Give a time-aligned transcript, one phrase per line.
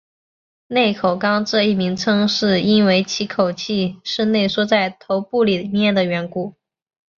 [0.65, 6.55] 内口纲这一名称是因为其口器是内缩在头部里面的缘故。